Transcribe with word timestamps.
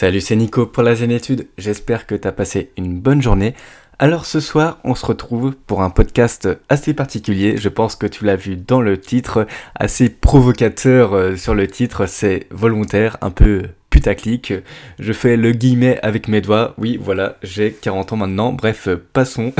Salut, 0.00 0.20
c'est 0.20 0.36
Nico 0.36 0.64
pour 0.64 0.84
la 0.84 0.94
Zénétude. 0.94 1.48
J'espère 1.58 2.06
que 2.06 2.14
tu 2.14 2.28
as 2.28 2.30
passé 2.30 2.70
une 2.76 3.00
bonne 3.00 3.20
journée. 3.20 3.54
Alors 3.98 4.26
ce 4.26 4.38
soir, 4.38 4.78
on 4.84 4.94
se 4.94 5.04
retrouve 5.04 5.56
pour 5.66 5.82
un 5.82 5.90
podcast 5.90 6.48
assez 6.68 6.94
particulier. 6.94 7.56
Je 7.56 7.68
pense 7.68 7.96
que 7.96 8.06
tu 8.06 8.24
l'as 8.24 8.36
vu 8.36 8.54
dans 8.54 8.80
le 8.80 9.00
titre, 9.00 9.48
assez 9.74 10.08
provocateur 10.08 11.14
euh, 11.14 11.34
sur 11.34 11.52
le 11.52 11.66
titre. 11.66 12.06
C'est 12.06 12.46
volontaire, 12.52 13.16
un 13.22 13.32
peu 13.32 13.64
putaclic. 13.90 14.54
Je 15.00 15.12
fais 15.12 15.36
le 15.36 15.50
guillemet 15.50 15.98
avec 16.04 16.28
mes 16.28 16.42
doigts. 16.42 16.76
Oui, 16.78 16.96
voilà, 17.02 17.36
j'ai 17.42 17.72
40 17.72 18.12
ans 18.12 18.18
maintenant. 18.18 18.52
Bref, 18.52 18.88
passons. 19.12 19.52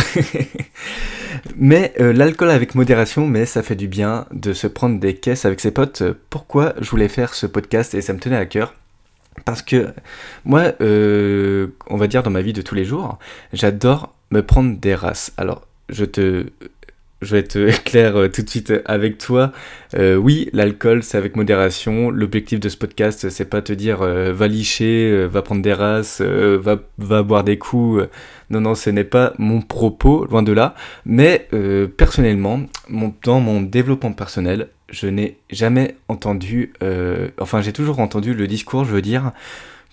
mais 1.57 1.95
euh, 1.99 2.13
l'alcool 2.13 2.51
avec 2.51 2.77
modération, 2.77 3.27
mais 3.27 3.45
ça 3.45 3.65
fait 3.65 3.75
du 3.75 3.89
bien 3.89 4.27
de 4.31 4.53
se 4.53 4.69
prendre 4.69 5.01
des 5.01 5.17
caisses 5.17 5.47
avec 5.47 5.59
ses 5.59 5.73
potes. 5.73 6.05
Pourquoi 6.31 6.75
je 6.81 6.89
voulais 6.89 7.09
faire 7.09 7.35
ce 7.35 7.47
podcast 7.47 7.93
et 7.95 8.03
ça 8.03 8.13
me 8.13 8.21
tenait 8.21 8.37
à 8.37 8.47
cœur? 8.47 8.73
Parce 9.45 9.63
que 9.63 9.89
moi, 10.45 10.73
euh, 10.81 11.69
on 11.89 11.97
va 11.97 12.07
dire 12.07 12.23
dans 12.23 12.31
ma 12.31 12.43
vie 12.43 12.53
de 12.53 12.63
tous 12.63 12.75
les 12.75 12.85
jours, 12.85 13.19
j'adore 13.53 14.15
me 14.31 14.43
prendre 14.43 14.79
des 14.79 14.95
races. 14.95 15.33
Alors, 15.37 15.67
je 15.89 16.05
te, 16.05 16.47
je 17.23 17.33
vais 17.33 17.41
être 17.41 17.83
clair 17.85 18.17
euh, 18.17 18.29
tout 18.29 18.43
de 18.43 18.51
suite 18.51 18.73
avec 18.85 19.19
toi. 19.19 19.53
Euh, 19.97 20.17
oui, 20.17 20.51
l'alcool, 20.53 21.03
c'est 21.03 21.19
avec 21.19 21.37
modération. 21.37 22.11
L'objectif 22.11 22.61
de 22.61 22.69
ce 22.69 22.77
podcast, 22.77 23.29
c'est 23.31 23.49
pas 23.49 23.63
te 23.63 23.73
dire 23.73 23.99
va 23.99 24.49
licher, 24.49 25.27
va 25.27 25.43
prendre 25.43 25.63
des 25.63 25.73
races, 25.73 26.21
va, 26.21 26.77
va 26.99 27.23
boire 27.23 27.45
des 27.45 27.59
coups. 27.59 28.09
Non, 28.51 28.61
non, 28.61 28.75
ce 28.75 28.91
n'est 28.91 29.05
pas 29.05 29.35
mon 29.39 29.61
propos, 29.61 30.25
loin 30.27 30.43
de 30.43 30.53
là. 30.53 30.75
Mais 31.05 31.49
personnellement, 31.97 32.63
dans 33.25 33.41
mon 33.41 33.63
développement 33.63 34.13
personnel, 34.13 34.69
je 34.89 35.07
n'ai 35.07 35.39
jamais 35.51 35.97
entendu, 36.09 36.73
euh, 36.83 37.29
enfin 37.41 37.61
j'ai 37.61 37.73
toujours 37.73 38.01
entendu 38.01 38.35
le 38.35 38.47
discours, 38.47 38.85
je 38.85 38.93
veux 38.93 39.03
dire, 39.03 39.33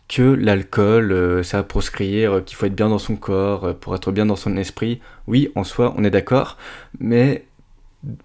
que 0.07 0.21
l'alcool, 0.21 1.11
euh, 1.11 1.43
ça 1.43 1.57
va 1.57 1.63
proscrire, 1.63 2.43
qu'il 2.45 2.55
faut 2.55 2.65
être 2.65 2.75
bien 2.75 2.89
dans 2.89 2.99
son 2.99 3.15
corps, 3.15 3.65
euh, 3.65 3.73
pour 3.73 3.95
être 3.95 4.11
bien 4.11 4.25
dans 4.25 4.35
son 4.35 4.55
esprit. 4.57 5.01
Oui, 5.27 5.51
en 5.55 5.63
soi, 5.63 5.93
on 5.97 6.03
est 6.03 6.11
d'accord, 6.11 6.57
mais 6.99 7.45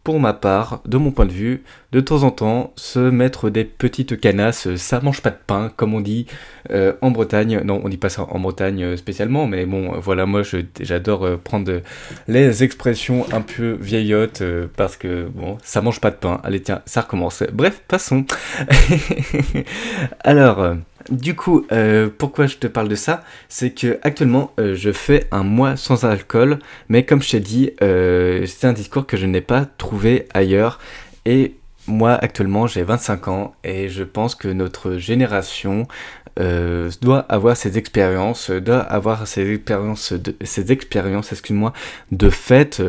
pour 0.05 0.21
ma 0.21 0.33
part, 0.33 0.81
de 0.87 0.97
mon 0.97 1.11
point 1.11 1.27
de 1.27 1.33
vue, 1.33 1.63
de 1.93 2.01
temps 2.01 2.23
en 2.23 2.31
temps, 2.31 2.73
se 2.77 2.99
mettre 2.99 3.51
des 3.51 3.65
petites 3.65 4.21
canasses, 4.21 4.75
ça 4.77 5.01
mange 5.01 5.23
pas 5.23 5.31
de 5.31 5.39
pain, 5.47 5.71
comme 5.77 5.95
on 5.95 6.01
dit 6.01 6.27
euh, 6.71 6.93
en 7.01 7.11
Bretagne. 7.11 7.61
Non, 7.65 7.81
on 7.85 7.89
dit 7.89 7.97
pas 7.97 8.09
ça 8.09 8.27
en 8.31 8.39
Bretagne 8.39 8.83
euh, 8.83 8.97
spécialement, 8.97 9.47
mais 9.47 9.67
bon, 9.67 9.99
voilà, 9.99 10.27
moi 10.27 10.43
j'adore 10.81 11.25
euh, 11.25 11.37
prendre 11.37 11.81
les 12.29 12.63
expressions 12.63 13.27
un 13.33 13.41
peu 13.41 13.77
vieillottes 13.81 14.43
parce 14.77 14.97
que 14.97 15.27
bon, 15.27 15.59
ça 15.63 15.81
mange 15.81 16.01
pas 16.01 16.11
de 16.11 16.17
pain. 16.17 16.41
Allez, 16.45 16.61
tiens, 16.61 16.83
ça 16.87 17.03
recommence. 17.03 17.43
Bref, 17.53 17.83
passons. 17.89 18.25
Alors. 20.25 20.77
Du 21.11 21.35
coup, 21.35 21.67
euh, 21.73 22.09
pourquoi 22.17 22.47
je 22.47 22.57
te 22.57 22.69
parle 22.69 22.89
de 22.89 22.95
ça? 22.95 23.25
C'est 23.49 23.71
que 23.71 23.99
actuellement, 24.03 24.53
euh, 24.61 24.77
je 24.77 24.93
fais 24.93 25.27
un 25.33 25.43
mois 25.43 25.77
sans 25.77 26.05
alcool, 26.05 26.61
mais 26.89 27.05
comme 27.05 27.21
je 27.21 27.31
t'ai 27.31 27.41
dit, 27.41 27.73
euh, 27.83 28.47
c'est 28.47 28.69
un 28.69 28.73
discours 28.73 29.07
que 29.07 29.17
je 29.17 29.27
n'ai 29.27 29.41
pas 29.41 29.65
trouvé 29.65 30.29
ailleurs. 30.35 30.79
Et 31.27 31.57
moi, 31.89 32.13
actuellement, 32.13 32.69
j'ai 32.69 32.85
25 32.85 33.27
ans 33.27 33.55
et 33.65 33.89
je 33.89 34.05
pense 34.05 34.37
que 34.37 34.47
notre 34.47 34.99
génération 34.99 35.89
doit 37.03 37.19
avoir 37.29 37.55
ces 37.55 37.77
expériences, 37.77 38.51
doit 38.51 38.79
avoir 38.79 39.27
ces 39.27 39.53
expériences, 39.53 40.15
de 42.13 42.31
fête, 42.31 42.83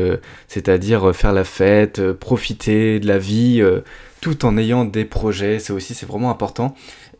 c'est-à-dire 0.47 1.13
faire 1.13 1.33
la 1.33 1.43
fête, 1.43 2.13
profiter 2.13 3.01
de 3.01 3.07
la 3.07 3.17
vie, 3.17 3.61
tout 4.21 4.45
en 4.45 4.57
ayant 4.57 4.85
des 4.85 5.03
projets. 5.03 5.59
C'est 5.59 5.73
aussi, 5.73 5.95
c'est 5.95 6.05
vraiment 6.05 6.29
important. 6.29 6.75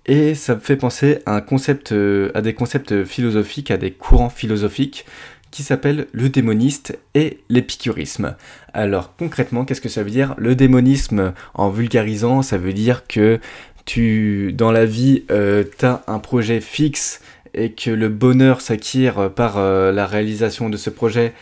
Et 0.05 0.33
ça 0.33 0.55
me 0.55 0.59
fait 0.59 0.77
penser 0.77 1.19
euh, 1.27 2.31
à 2.33 2.41
des 2.41 2.53
concepts 2.53 3.03
philosophiques, 3.03 3.71
à 3.71 3.77
des 3.77 3.91
courants 3.91 4.29
philosophiques 4.29 5.05
qui 5.51 5.63
s'appellent 5.63 6.07
le 6.11 6.29
démonisme 6.29 6.95
et 7.13 7.39
l'épicurisme. 7.49 8.35
Alors 8.73 9.15
concrètement, 9.15 9.65
qu'est-ce 9.65 9.81
que 9.81 9.89
ça 9.89 10.01
veut 10.01 10.09
dire? 10.09 10.33
Le 10.37 10.55
démonisme, 10.55 11.33
en 11.53 11.69
vulgarisant, 11.69 12.41
ça 12.41 12.57
veut 12.57 12.73
dire 12.73 13.05
que 13.05 13.39
tu, 13.85 14.53
dans 14.53 14.71
la 14.71 14.85
vie, 14.85 15.23
euh, 15.29 15.63
tu 15.77 15.85
un 15.85 16.19
projet 16.19 16.61
fixe 16.61 17.21
et 17.53 17.73
que 17.73 17.91
le 17.91 18.09
bonheur 18.09 18.61
s'acquiert 18.61 19.33
par 19.33 19.57
euh, 19.57 19.91
la 19.91 20.05
réalisation 20.05 20.69
de 20.69 20.77
ce 20.77 20.89
projet 20.89 21.33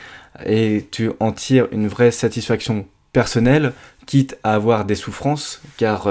et 0.46 0.88
tu 0.92 1.12
en 1.20 1.32
tires 1.32 1.68
une 1.72 1.88
vraie 1.88 2.12
satisfaction 2.12 2.88
personnelle, 3.14 3.74
quitte 4.06 4.38
à 4.44 4.54
avoir 4.54 4.86
des 4.86 4.96
souffrances, 4.96 5.62
car 5.78 6.10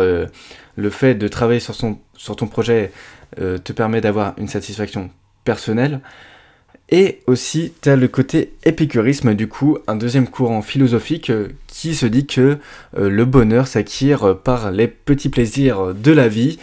le 0.78 0.91
fait 0.91 1.16
de 1.16 1.28
travailler 1.28 1.60
sur, 1.60 1.76
ton 1.76 2.47
projet 2.47 2.92
euh, 3.41 3.59
te 3.59 3.72
permet 3.72 4.00
d'avoir 4.00 4.34
une 4.38 4.48
satisfaction 4.48 5.10
personnelle. 5.44 6.00
Et 6.88 7.20
aussi, 7.26 7.72
tu 7.82 7.91
as 7.91 7.97
le 7.97 8.09
côté 8.09 8.54
épicurisme, 8.64 9.34
du 9.34 9.48
coup, 9.48 9.76
un 9.88 9.97
deuxième 9.97 10.28
courant 10.28 10.62
philosophique 10.62 11.31
euh, 11.31 11.48
qui 11.66 11.94
se 11.94 12.06
dit 12.06 12.26
que 12.26 12.59
euh, 12.97 13.10
le 13.10 13.25
bonheur 13.25 13.66
s'acquiert 13.66 14.38
par 14.38 14.70
les 14.70 14.86
petits 14.86 15.28
plaisirs 15.28 15.94
de 15.94 16.12
la 16.12 16.28
vie 16.28 16.59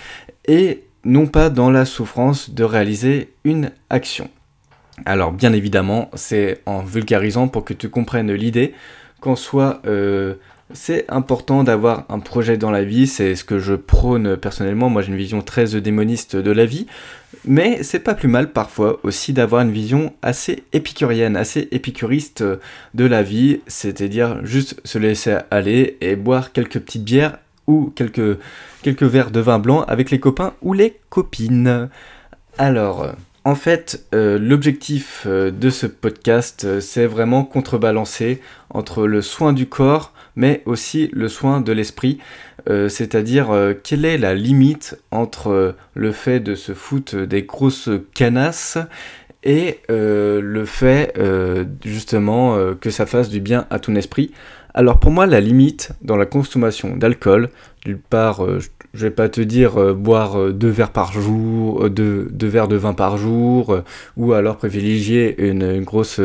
et 0.47 0.83
non 1.03 1.27
pas 1.27 1.49
dans 1.49 1.69
la 1.69 1.85
souffrance 1.85 2.49
de 2.49 2.63
réaliser 2.63 3.33
une 3.43 3.71
action. 3.89 4.29
Alors, 5.05 5.33
bien 5.33 5.51
évidemment, 5.51 6.09
c'est 6.13 6.61
en 6.65 6.79
vulgarisant 6.79 7.49
pour 7.49 7.65
que 7.65 7.73
tu 7.73 7.89
comprennes 7.89 8.31
l'idée 8.31 8.73
qu'en 9.25 9.35
soit 9.35 9.81
c'est 10.73 11.05
important 11.09 11.63
d'avoir 11.63 12.05
un 12.09 12.19
projet 12.19 12.57
dans 12.57 12.71
la 12.71 12.83
vie, 12.83 13.05
c'est 13.05 13.35
ce 13.35 13.43
que 13.43 13.59
je 13.59 13.75
prône 13.75 14.35
personnellement. 14.35 14.89
Moi, 14.89 15.03
j'ai 15.03 15.09
une 15.09 15.17
vision 15.17 15.41
très 15.41 15.79
démoniste 15.79 16.35
de 16.35 16.51
la 16.51 16.65
vie, 16.65 16.87
mais 17.45 17.83
c'est 17.83 17.99
pas 17.99 18.15
plus 18.15 18.27
mal 18.27 18.51
parfois 18.51 18.99
aussi 19.03 19.31
d'avoir 19.31 19.61
une 19.61 19.71
vision 19.71 20.13
assez 20.23 20.63
épicurienne, 20.73 21.37
assez 21.37 21.67
épicuriste 21.71 22.43
de 22.95 23.05
la 23.05 23.21
vie, 23.21 23.61
c'est-à-dire 23.67 24.43
juste 24.43 24.81
se 24.83 24.97
laisser 24.97 25.37
aller 25.51 25.97
et 26.01 26.15
boire 26.15 26.51
quelques 26.51 26.79
petites 26.79 27.03
bières 27.03 27.37
ou 27.67 27.91
quelques, 27.95 28.39
quelques 28.81 29.03
verres 29.03 29.31
de 29.31 29.39
vin 29.39 29.59
blanc 29.59 29.83
avec 29.83 30.09
les 30.09 30.19
copains 30.19 30.53
ou 30.63 30.73
les 30.73 30.99
copines. 31.09 31.89
Alors, 32.57 33.09
en 33.45 33.53
fait, 33.53 34.07
euh, 34.15 34.39
l'objectif 34.39 35.25
euh, 35.27 35.51
de 35.51 35.69
ce 35.69 35.85
podcast, 35.85 36.65
euh, 36.65 36.79
c'est 36.79 37.05
vraiment 37.05 37.43
contrebalancer 37.43 38.41
entre 38.71 39.05
le 39.05 39.21
soin 39.21 39.53
du 39.53 39.67
corps 39.67 40.11
mais 40.35 40.63
aussi 40.65 41.09
le 41.13 41.29
soin 41.29 41.61
de 41.61 41.71
l'esprit, 41.71 42.17
c'est-à-dire 42.67 43.73
quelle 43.83 44.03
est 44.03 44.17
la 44.17 44.35
limite 44.35 44.99
entre 45.09 45.75
le 45.93 46.11
fait 46.11 46.41
de 46.41 46.55
se 46.55 46.73
foutre 46.73 47.25
des 47.25 47.43
grosses 47.43 47.89
canasses 48.13 48.77
et 49.45 49.79
le 49.87 50.65
fait 50.65 51.13
justement 51.85 52.73
que 52.73 52.89
ça 52.89 53.05
fasse 53.05 53.29
du 53.29 53.39
bien 53.39 53.65
à 53.69 53.79
ton 53.79 53.95
esprit? 53.95 54.33
Alors 54.73 54.99
pour 54.99 55.11
moi, 55.11 55.25
la 55.25 55.39
limite 55.39 55.93
dans 56.01 56.17
la 56.17 56.25
consommation 56.25 56.97
d'alcool, 56.97 57.49
d'une 57.85 57.97
part, 57.97 58.43
je 58.93 59.01
vais 59.05 59.11
pas 59.11 59.29
te 59.29 59.41
dire 59.41 59.95
boire 59.95 60.51
deux 60.51 60.69
verres 60.69 60.91
par 60.91 61.13
jour, 61.13 61.89
deux, 61.89 62.27
verres 62.41 62.67
de 62.67 62.75
vin 62.75 62.93
par 62.93 63.17
jour, 63.17 63.81
ou 64.17 64.33
alors 64.33 64.57
privilégier 64.57 65.39
une 65.47 65.81
grosse 65.83 66.19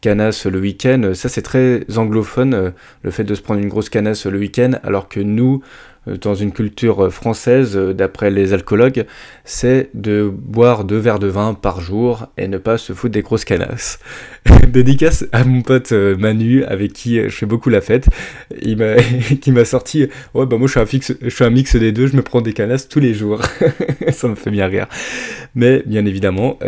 canasse 0.00 0.46
le 0.46 0.58
week-end, 0.58 1.12
ça 1.14 1.28
c'est 1.28 1.42
très 1.42 1.84
anglophone, 1.96 2.54
euh, 2.54 2.70
le 3.02 3.10
fait 3.10 3.24
de 3.24 3.34
se 3.34 3.42
prendre 3.42 3.60
une 3.60 3.68
grosse 3.68 3.88
canasse 3.88 4.26
le 4.26 4.38
week-end, 4.38 4.72
alors 4.82 5.08
que 5.08 5.20
nous, 5.20 5.62
euh, 6.08 6.16
dans 6.16 6.34
une 6.34 6.52
culture 6.52 7.06
euh, 7.06 7.10
française, 7.10 7.76
d'après 7.76 8.30
les 8.30 8.52
alcoologues, 8.52 9.04
c'est 9.44 9.90
de 9.94 10.30
boire 10.32 10.84
deux 10.84 10.96
verres 10.96 11.18
de 11.18 11.26
vin 11.26 11.54
par 11.54 11.80
jour 11.80 12.26
et 12.38 12.48
ne 12.48 12.56
pas 12.58 12.78
se 12.78 12.92
foutre 12.94 13.12
des 13.12 13.22
grosses 13.22 13.44
canasses. 13.44 13.98
Dédicace 14.68 15.26
à 15.32 15.44
mon 15.44 15.60
pote 15.62 15.92
Manu, 15.92 16.64
avec 16.64 16.92
qui 16.92 17.16
je 17.16 17.28
fais 17.28 17.46
beaucoup 17.46 17.68
la 17.68 17.80
fête, 17.80 18.08
il 18.62 18.78
qui 19.40 19.52
m'a 19.52 19.64
sorti, 19.64 20.08
ouais 20.34 20.46
bah 20.46 20.56
moi 20.56 20.68
je 20.70 21.28
suis, 21.28 21.44
un 21.44 21.50
mix 21.50 21.76
des 21.76 21.92
deux, 21.92 22.06
je 22.06 22.16
me 22.16 22.22
prends 22.22 22.40
des 22.40 22.52
canasses 22.52 22.88
tous 22.88 23.00
les 23.00 23.14
jours. 23.14 23.42
ça 24.10 24.28
me 24.28 24.34
fait 24.34 24.50
bien 24.50 24.66
rire. 24.66 24.86
Mais 25.54 25.82
bien 25.86 26.06
évidemment, 26.06 26.58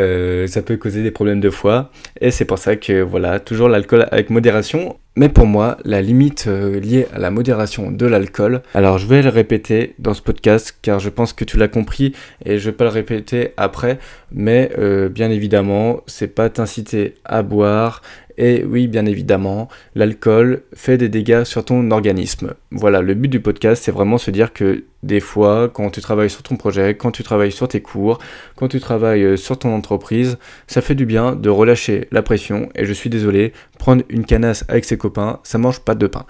ça 0.47 0.63
peut 0.63 0.77
causer 0.77 1.03
des 1.03 1.11
problèmes 1.11 1.41
de 1.41 1.51
foie, 1.51 1.91
et 2.21 2.31
c'est 2.31 2.45
pour 2.45 2.59
ça 2.59 2.77
que 2.77 3.03
voilà, 3.03 3.41
toujours 3.41 3.69
l'alcool 3.69 4.07
avec 4.11 4.31
modération. 4.31 4.97
Mais 5.15 5.29
pour 5.29 5.45
moi, 5.45 5.77
la 5.85 6.01
limite 6.01 6.47
euh, 6.47 6.81
liée 6.81 7.07
à 7.13 7.19
la 7.19 7.31
modération 7.31 7.91
de 7.91 8.07
l'alcool, 8.07 8.63
alors 8.73 8.97
je 8.97 9.07
vais 9.07 9.21
le 9.21 9.29
répéter 9.29 9.95
dans 9.99 10.15
ce 10.15 10.23
podcast 10.23 10.75
car 10.81 11.01
je 11.01 11.11
pense 11.11 11.35
que 11.35 11.45
tu 11.45 11.59
l'as 11.59 11.69
compris 11.69 12.15
et 12.47 12.59
je 12.59 12.71
vais 12.71 12.75
pas 12.75 12.85
le 12.85 12.91
répéter 12.91 13.53
après, 13.59 13.99
mais 14.33 14.71
euh, 14.79 15.11
bien 15.11 15.31
évidemment, 15.31 16.01
c'est 16.07 16.35
pas 16.35 16.49
t'inciter 16.49 17.17
à 17.27 17.43
boire 17.43 18.01
et 18.39 18.65
oui, 18.65 18.89
bien 18.89 19.07
évidemment, 19.07 19.69
l'alcool 19.95 20.63
fait 20.75 20.99
des 20.99 21.09
dégâts 21.09 21.45
sur 21.45 21.65
ton 21.65 21.91
organisme. 21.91 22.55
Voilà, 22.71 23.01
le 23.01 23.15
but 23.15 23.29
du 23.29 23.41
podcast, 23.41 23.83
c'est 23.85 23.93
vraiment 23.93 24.19
se 24.19 24.31
dire 24.31 24.53
que 24.53 24.85
des 25.03 25.21
fois, 25.21 25.69
quand 25.73 25.91
tu 25.91 26.01
travailles 26.01 26.31
sur 26.31 26.43
ton 26.43 26.57
projet, 26.57 26.95
quand 26.95 27.11
tu 27.11 27.23
travailles 27.23 27.53
sur 27.53 27.69
tes 27.69 27.81
cours, 27.81 28.19
quand 28.57 28.69
tu 28.69 28.81
travailles 28.81 29.25
euh, 29.25 29.37
sur 29.37 29.59
ton 29.59 29.75
entreprise, 29.75 30.39
ça 30.67 30.81
fait 30.81 30.95
du 30.95 31.07
bien 31.07 31.35
de 31.35 31.51
relâcher 31.51 32.09
la 32.13 32.23
pression. 32.23 32.69
Et 32.75 32.85
je 32.85 32.93
suis 32.93 33.11
désolé, 33.11 33.53
prendre 33.79 34.05
une 34.09 34.25
canasse 34.25 34.65
avec 34.69 34.85
ses 34.85 34.97
copains, 34.97 35.41
ça 35.43 35.59
mange 35.59 35.81
pas 35.81 35.95
de 35.95 36.07
pain. 36.07 36.25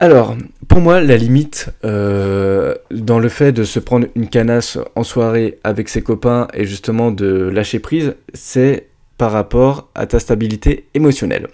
Alors, 0.00 0.36
pour 0.66 0.80
moi, 0.80 1.00
la 1.00 1.16
limite 1.16 1.70
euh, 1.84 2.74
dans 2.90 3.18
le 3.18 3.28
fait 3.28 3.52
de 3.52 3.64
se 3.64 3.78
prendre 3.78 4.06
une 4.16 4.28
canasse 4.28 4.78
en 4.96 5.04
soirée 5.04 5.58
avec 5.62 5.88
ses 5.88 6.02
copains 6.02 6.48
et 6.52 6.64
justement 6.64 7.12
de 7.12 7.48
lâcher 7.48 7.78
prise, 7.78 8.14
c'est 8.32 8.88
par 9.18 9.32
rapport 9.32 9.88
à 9.94 10.06
ta 10.06 10.18
stabilité 10.18 10.88
émotionnelle. 10.94 11.48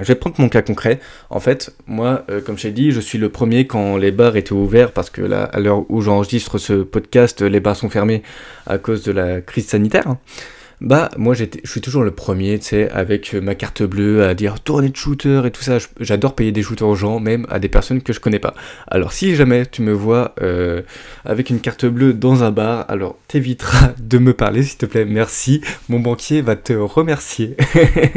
Je 0.00 0.04
vais 0.04 0.14
prendre 0.14 0.36
mon 0.38 0.48
cas 0.48 0.62
concret. 0.62 1.00
En 1.28 1.40
fait, 1.40 1.74
moi, 1.86 2.24
euh, 2.30 2.40
comme 2.40 2.56
je 2.56 2.62
t'ai 2.62 2.70
dit, 2.70 2.92
je 2.92 3.00
suis 3.00 3.18
le 3.18 3.30
premier 3.30 3.66
quand 3.66 3.96
les 3.96 4.12
bars 4.12 4.36
étaient 4.36 4.52
ouverts, 4.52 4.92
parce 4.92 5.10
que 5.10 5.22
là, 5.22 5.44
à 5.44 5.58
l'heure 5.58 5.90
où 5.90 6.00
j'enregistre 6.00 6.58
ce 6.58 6.84
podcast, 6.84 7.42
les 7.42 7.60
bars 7.60 7.76
sont 7.76 7.90
fermés 7.90 8.22
à 8.66 8.78
cause 8.78 9.02
de 9.02 9.12
la 9.12 9.40
crise 9.40 9.66
sanitaire. 9.66 10.14
Bah, 10.80 11.10
moi, 11.16 11.34
je 11.34 11.44
suis 11.64 11.80
toujours 11.80 12.04
le 12.04 12.12
premier, 12.12 12.56
tu 12.58 12.66
sais, 12.66 12.90
avec 12.90 13.34
ma 13.34 13.56
carte 13.56 13.82
bleue 13.82 14.24
à 14.24 14.34
dire 14.34 14.60
tournée 14.60 14.90
de 14.90 14.96
shooter 14.96 15.42
et 15.44 15.50
tout 15.50 15.62
ça. 15.62 15.78
J'adore 15.98 16.36
payer 16.36 16.52
des 16.52 16.62
shooters 16.62 16.86
aux 16.86 16.94
gens, 16.94 17.18
même 17.18 17.46
à 17.50 17.58
des 17.58 17.68
personnes 17.68 18.00
que 18.00 18.12
je 18.12 18.20
connais 18.20 18.38
pas. 18.38 18.54
Alors, 18.86 19.12
si 19.12 19.34
jamais 19.34 19.66
tu 19.66 19.82
me 19.82 19.92
vois 19.92 20.34
euh, 20.40 20.82
avec 21.24 21.50
une 21.50 21.58
carte 21.58 21.84
bleue 21.84 22.12
dans 22.14 22.44
un 22.44 22.52
bar, 22.52 22.84
alors 22.88 23.16
t'éviteras 23.26 23.94
de 23.98 24.18
me 24.18 24.32
parler, 24.32 24.62
s'il 24.62 24.78
te 24.78 24.86
plaît. 24.86 25.04
Merci. 25.04 25.62
Mon 25.88 25.98
banquier 25.98 26.42
va 26.42 26.54
te 26.54 26.72
remercier. 26.72 27.56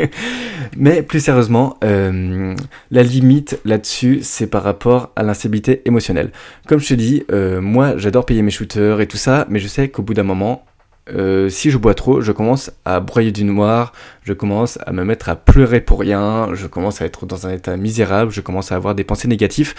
Mais 0.78 1.02
plus 1.02 1.20
sérieusement, 1.20 1.78
euh, 1.84 2.56
la 2.92 3.04
limite 3.04 3.60
là-dessus, 3.66 4.20
c'est 4.22 4.48
par 4.48 4.62
rapport 4.62 5.12
à 5.16 5.24
l'instabilité 5.24 5.82
émotionnelle. 5.86 6.32
Comme 6.68 6.80
je 6.80 6.90
te 6.90 6.94
dis, 6.94 7.24
euh, 7.32 7.60
moi, 7.60 7.98
j'adore 7.98 8.26
payer 8.26 8.44
mes 8.44 8.52
shooters 8.52 9.02
et 9.02 9.08
tout 9.08 9.18
ça, 9.18 9.48
mais 9.50 9.60
je 9.60 9.68
sais 9.68 9.90
qu'au 9.90 10.04
bout 10.04 10.14
d'un 10.14 10.24
moment, 10.24 10.64
euh, 11.10 11.50
si 11.50 11.72
je 11.72 11.78
bois 11.78 11.96
trop, 11.96 12.22
je 12.22 12.32
commence 12.32 12.72
à 12.86 13.00
broyer 13.00 13.32
du 13.32 13.44
noir, 13.44 13.92
je 14.24 14.34
commence 14.34 14.78
à 14.86 14.92
me 14.92 15.04
mettre 15.04 15.30
à 15.30 15.36
pleurer 15.36 15.82
pour 15.82 16.00
rien, 16.00 16.50
je 16.54 16.68
commence 16.68 17.02
à 17.02 17.06
être 17.06 17.26
dans 17.26 17.48
un 17.48 17.52
état 17.52 17.76
misérable, 17.76 18.32
je 18.32 18.42
commence 18.42 18.72
à 18.72 18.76
avoir 18.76 18.94
des 18.94 19.04
pensées 19.04 19.28
négatives. 19.28 19.74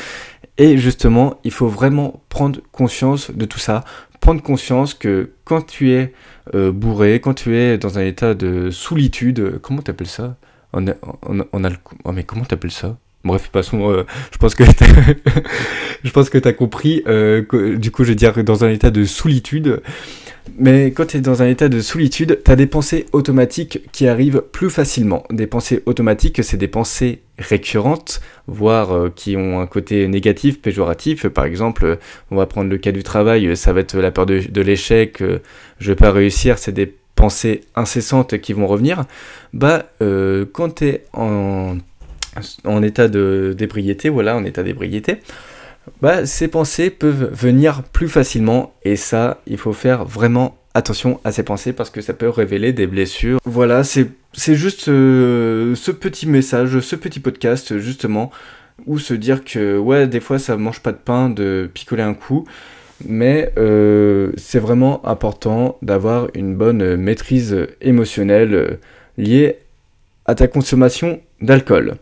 Et 0.59 0.77
justement, 0.79 1.39
il 1.45 1.53
faut 1.53 1.69
vraiment 1.69 2.23
prendre 2.29 2.61
conscience 2.73 3.31
de 3.31 3.45
tout 3.45 3.61
ça, 3.61 3.85
prendre 4.21 4.43
conscience 4.43 4.95
que 4.95 5.31
quand 5.45 5.65
tu 5.67 5.93
es 5.93 6.13
euh, 6.55 6.73
bourré, 6.73 7.21
quand 7.21 7.35
tu 7.35 7.57
es 7.57 7.79
dans 7.79 7.99
un 7.99 8.05
état 8.05 8.35
de 8.35 8.71
solitude, 8.71 9.59
comment 9.63 9.81
t'appelles 9.81 10.09
ça? 10.09 10.37
On 10.73 10.87
a, 10.89 11.69
le... 11.69 11.77
Oh 12.05 12.13
mais 12.13 12.25
comment 12.25 12.45
t'appelles 12.45 12.71
ça? 12.71 12.97
Bref, 13.25 13.51
passons. 13.53 13.91
Euh, 13.91 14.05
je 14.33 14.39
pense 14.39 14.55
que 14.55 14.65
je 16.05 16.11
pense 16.11 16.31
que 16.31 16.39
t'as 16.39 16.53
compris. 16.53 17.05
du 17.77 17.91
coup, 17.93 18.03
je 18.03 18.09
veux 18.09 18.15
dire 18.17 18.43
dans 18.43 18.65
un 18.65 18.71
état 18.71 18.91
de 18.91 19.05
solitude. 19.05 19.81
Mais 20.59 20.91
quand 20.91 21.07
tu 21.07 21.17
es 21.17 21.21
dans 21.21 21.43
un 21.43 21.49
état 21.49 21.69
de 21.69 21.81
solitude, 21.81 22.41
tu 22.45 22.51
as 22.51 22.57
des 22.57 22.67
pensées 22.67 23.07
automatiques 23.13 23.81
qui 23.93 24.07
arrivent 24.07 24.43
plus 24.53 24.71
facilement. 24.71 25.25
Des 25.31 25.47
pensées 25.47 25.83
automatiques, 25.87 26.43
c'est 26.43 26.57
des 26.57 26.69
pensées 26.69 27.21
récurrentes, 27.39 28.21
voire 28.47 28.93
euh, 28.93 29.13
qui 29.15 29.37
ont 29.37 29.61
un 29.61 29.67
côté 29.67 30.07
négatif, 30.09 30.61
péjoratif. 30.61 31.29
Par 31.29 31.45
exemple, 31.45 31.99
on 32.31 32.37
va 32.37 32.47
prendre 32.47 32.71
le 32.71 32.79
cas 32.79 32.93
du 32.93 33.03
travail, 33.03 33.57
ça 33.57 33.73
va 33.73 33.81
être 33.81 33.97
la 33.97 34.11
peur 34.11 34.27
de, 34.27 34.61
l'échec, 34.61 35.23
euh, 35.23 35.39
je 35.79 35.93
vais 35.93 35.97
pas 35.97 36.11
réussir, 36.11 36.59
c'est 36.59 36.73
des 36.73 36.93
pensées 37.15 37.63
incessantes 37.75 38.39
qui 38.39 38.53
vont 38.53 38.67
revenir. 38.67 39.05
Bah, 39.53 39.87
euh, 40.03 40.45
quand 40.53 40.77
tu 40.77 40.89
es 40.89 41.05
en, 41.13 41.77
état 42.83 43.09
de 43.09 43.55
d'ébriété, 43.57 44.09
voilà, 44.09 44.37
en 44.37 44.45
état 44.45 44.63
d'ébriété, 44.63 45.19
bah, 46.01 46.27
ces 46.27 46.49
pensées 46.49 46.91
peuvent 46.91 47.31
venir 47.33 47.83
plus 47.83 48.09
facilement 48.09 48.75
et 48.85 48.97
ça, 48.97 49.41
il 49.47 49.59
faut 49.59 49.73
faire 49.73 50.05
vraiment 50.05 50.57
attention 50.75 51.21
à 51.25 51.33
ces 51.33 51.43
pensées 51.43 51.73
parce 51.73 51.91
que 51.91 52.01
ça 52.01 52.15
peut 52.15 52.29
révéler 52.29 52.73
des 52.73 52.87
blessures. 52.87 53.39
Voilà, 53.45 53.83
c'est 53.85 54.55
juste 54.55 54.89
euh, 54.89 55.75
ce 55.75 55.91
petit 55.91 56.27
message, 56.27 56.81
ce 56.81 56.97
petit 56.97 57.21
podcast 57.21 57.79
justement, 57.79 58.31
où 58.87 58.99
se 58.99 59.15
dire 59.15 59.45
que 59.45 59.79
ouais, 59.79 60.07
des 60.07 60.21
fois 60.21 60.39
ça 60.39 60.57
mange 60.57 60.81
pas 60.81 60.93
de 60.93 60.99
pain 60.99 61.29
de 61.29 61.69
picoler 61.73 62.03
un 62.03 62.15
coup, 62.15 62.47
mais 63.07 63.53
euh, 63.59 64.33
c'est 64.37 64.59
vraiment 64.59 65.05
important 65.07 65.79
d'avoir 65.83 66.29
une 66.35 66.55
bonne 66.55 66.97
maîtrise 66.97 67.67
émotionnelle 67.81 68.55
euh, 68.55 68.71
liée 69.19 69.59
à 70.25 70.35
ta 70.35 70.47
consommation 70.47 71.21
d'alcool. 71.41 71.97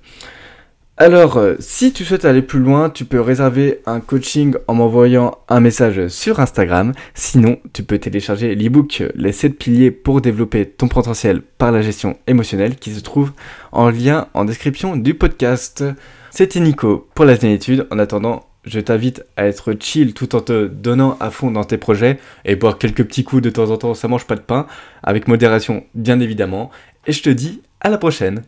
Alors, 1.03 1.39
euh, 1.39 1.55
si 1.61 1.95
tu 1.95 2.05
souhaites 2.05 2.27
aller 2.27 2.43
plus 2.43 2.59
loin, 2.59 2.91
tu 2.91 3.07
peux 3.07 3.23
réserver 3.23 3.81
un 3.87 4.01
coaching 4.01 4.55
en 4.69 4.75
m'envoyant 4.75 5.39
un 5.49 5.59
message 5.59 6.09
sur 6.09 6.41
Instagram. 6.41 6.93
Sinon, 7.15 7.57
tu 7.73 7.85
peux 7.85 7.97
télécharger 7.97 8.55
l'ebook 8.55 9.03
Les 9.15 9.33
7 9.33 9.57
piliers 9.57 9.91
pour 9.91 10.21
développer 10.21 10.67
ton 10.67 10.89
potentiel 10.89 11.41
par 11.41 11.73
la 11.73 11.81
gestion 11.81 12.19
émotionnelle 12.27 12.77
qui 12.77 12.93
se 12.93 13.01
trouve 13.01 13.33
en 13.73 13.89
lien 13.89 14.29
en 14.35 14.45
description 14.45 14.95
du 14.95 15.15
podcast. 15.15 15.83
C'était 16.31 16.61
Nico 16.61 17.09
pour 17.15 17.25
la 17.25 17.35
zénitude. 17.35 17.87
En 17.91 17.99
attendant, 17.99 18.51
je 18.67 18.79
t'invite 18.79 19.25
à 19.39 19.47
être 19.47 19.75
chill 19.81 20.13
tout 20.13 20.37
en 20.37 20.43
te 20.43 20.67
donnant 20.67 21.17
à 21.19 21.31
fond 21.31 21.51
dans 21.51 21.65
tes 21.65 21.79
projets 21.79 22.19
et 22.45 22.57
boire 22.57 22.77
quelques 22.77 23.05
petits 23.05 23.25
coups 23.25 23.41
de 23.41 23.49
temps 23.49 23.71
en 23.71 23.79
temps, 23.79 23.95
ça 23.95 24.07
mange 24.07 24.27
pas 24.27 24.37
de 24.37 24.43
pain, 24.43 24.67
avec 25.03 25.29
modération 25.29 25.83
bien 25.95 26.21
évidemment. 26.21 26.71
Et 27.07 27.13
je 27.13 27.23
te 27.23 27.31
dis 27.31 27.63
à 27.81 27.89
la 27.89 27.97
prochaine 27.97 28.43